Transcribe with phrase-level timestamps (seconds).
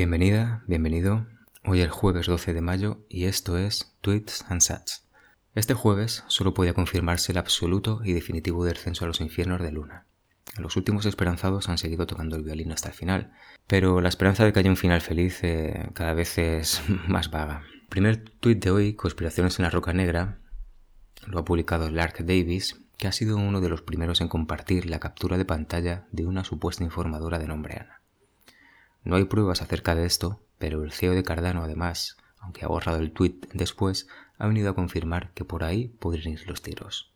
[0.00, 1.26] Bienvenida, bienvenido.
[1.62, 5.06] Hoy es jueves 12 de mayo y esto es Tweets and Sats.
[5.54, 10.06] Este jueves solo podía confirmarse el absoluto y definitivo descenso a los infiernos de Luna.
[10.56, 13.34] Los últimos esperanzados han seguido tocando el violín hasta el final,
[13.66, 17.62] pero la esperanza de que haya un final feliz eh, cada vez es más vaga.
[17.90, 20.38] primer tweet de hoy, Conspiraciones en la Roca Negra,
[21.26, 24.98] lo ha publicado Lark Davis, que ha sido uno de los primeros en compartir la
[24.98, 27.99] captura de pantalla de una supuesta informadora de nombre Ana.
[29.04, 32.98] No hay pruebas acerca de esto, pero el CEO de Cardano además, aunque ha borrado
[32.98, 37.10] el tweet después, ha venido a confirmar que por ahí podrían ir los tiros.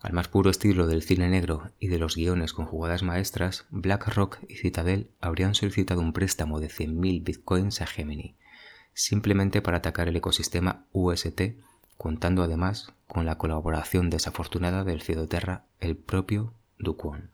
[0.00, 4.38] Al más puro estilo del cine negro y de los guiones con jugadas maestras, BlackRock
[4.48, 8.36] y Citadel habrían solicitado un préstamo de 100.000 bitcoins a Gemini,
[8.94, 11.56] simplemente para atacar el ecosistema UST,
[11.96, 17.30] contando además con la colaboración desafortunada del CEO de Terra, el propio Duquon.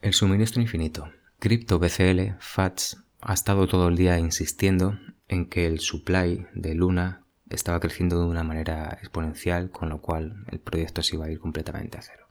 [0.00, 1.10] El suministro infinito,
[1.40, 7.24] Crypto BCL FATS ha estado todo el día insistiendo en que el supply de Luna
[7.48, 11.40] estaba creciendo de una manera exponencial, con lo cual el proyecto se iba a ir
[11.40, 12.26] completamente a cero.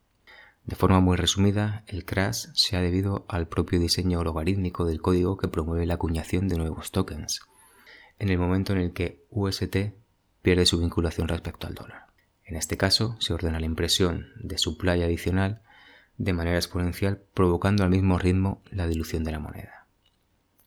[0.64, 5.38] De forma muy resumida, el crash se ha debido al propio diseño logarítmico del código
[5.38, 7.42] que promueve la acuñación de nuevos tokens,
[8.20, 9.76] en el momento en el que UST
[10.44, 12.06] pierde su vinculación respecto al dólar.
[12.46, 15.64] En este caso, se ordena la impresión de supply adicional
[16.20, 19.88] de manera exponencial, provocando al mismo ritmo la dilución de la moneda.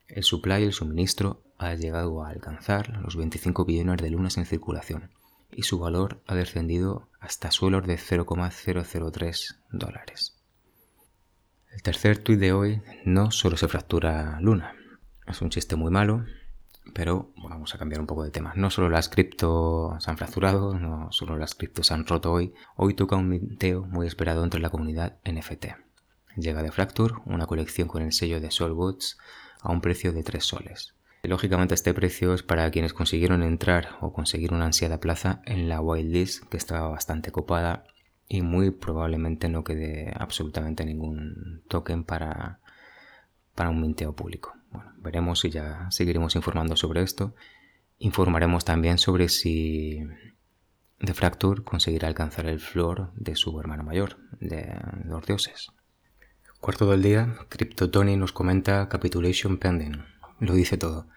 [0.09, 5.11] El supply, el suministro, ha llegado a alcanzar los 25 billones de lunas en circulación
[5.53, 10.43] y su valor ha descendido hasta suelos de 0,003 dólares.
[11.71, 14.75] El tercer tuit de hoy no solo se fractura Luna,
[15.27, 16.25] es un chiste muy malo,
[16.95, 18.53] pero vamos a cambiar un poco de tema.
[18.57, 22.55] No solo las criptos se han fracturado, no solo las criptos se han roto hoy.
[22.77, 25.67] Hoy toca un minteo muy esperado entre la comunidad NFT.
[26.37, 29.19] Llega de Fracture, una colección con el sello de Solwoods
[29.61, 30.95] a un precio de 3 soles.
[31.23, 35.81] Lógicamente este precio es para quienes consiguieron entrar o conseguir una ansiada plaza en la
[35.81, 37.85] whitelist que estaba bastante copada
[38.27, 42.62] y muy probablemente no quede absolutamente ningún token para,
[43.55, 44.55] para un minteo público.
[44.99, 47.35] Veremos y ya seguiremos informando sobre esto.
[47.99, 50.01] Informaremos también sobre si
[50.99, 54.75] The Fracture conseguirá alcanzar el flor de su hermano mayor, de
[55.05, 55.73] los dioses.
[56.61, 60.05] Cuarto del día, Crypto Tony nos comenta Capitulation Pending.
[60.39, 61.09] Lo dice todo.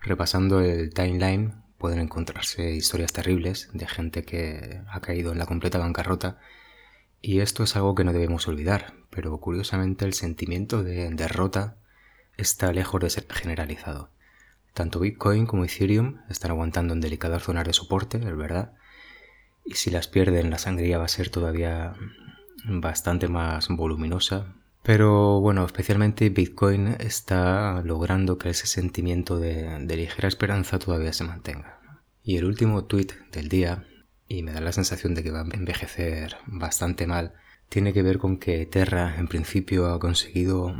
[0.00, 5.78] Repasando el timeline pueden encontrarse historias terribles de gente que ha caído en la completa
[5.78, 6.38] bancarrota
[7.20, 11.78] y esto es algo que no debemos olvidar, pero curiosamente el sentimiento de derrota
[12.36, 14.10] está lejos de ser generalizado.
[14.72, 18.72] Tanto Bitcoin como Ethereum están aguantando en delicadas zonas de soporte, es verdad,
[19.64, 21.94] y si las pierden la sangría va a ser todavía
[22.64, 24.54] bastante más voluminosa.
[24.82, 31.24] Pero bueno, especialmente Bitcoin está logrando que ese sentimiento de, de ligera esperanza todavía se
[31.24, 31.78] mantenga.
[32.22, 33.86] Y el último tweet del día,
[34.28, 37.32] y me da la sensación de que va a envejecer bastante mal,
[37.68, 40.74] tiene que ver con que Terra en principio ha conseguido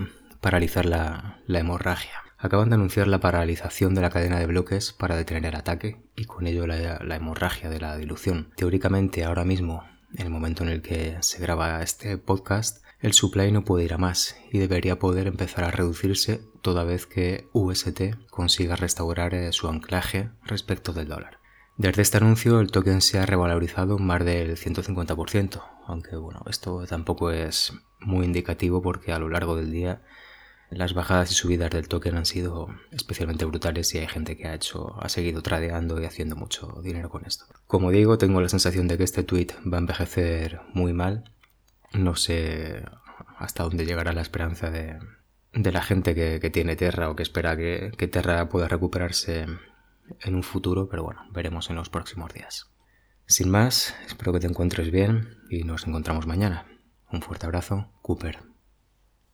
[0.45, 2.23] paralizar la, hemorragia.
[2.37, 6.27] Acaban de anunciar la paralización de la cadena de bloques para detener el ataque y
[6.27, 8.53] con ello la, hemorragia de la dilución.
[8.55, 9.85] Teóricamente, ahora mismo,
[10.15, 13.95] en el momento en el que se graba este podcast, el supply no puede ir
[13.95, 19.51] a más y debería poder empezar a reducirse toda vez que UST consiga restaurar eh,
[19.51, 21.39] su anclaje respecto del dólar.
[21.79, 27.31] Desde este anuncio el token se ha revalorizado más del 150%, aunque bueno, esto tampoco
[27.31, 30.03] es muy indicativo porque a lo largo del día
[30.75, 34.55] las bajadas y subidas del token han sido especialmente brutales y hay gente que ha
[34.55, 37.47] hecho, ha seguido tradeando y haciendo mucho dinero con esto.
[37.67, 41.33] Como digo, tengo la sensación de que este tweet va a envejecer muy mal.
[41.93, 42.85] No sé
[43.39, 44.99] hasta dónde llegará la esperanza de,
[45.53, 49.47] la gente que, tiene Terra o que espera que, que Terra pueda recuperarse
[50.21, 52.71] en un futuro, pero bueno, veremos en los próximos días.
[53.27, 56.67] Sin más, espero que te encuentres bien y nos encontramos mañana.
[57.11, 58.54] Un fuerte abrazo, Cooper.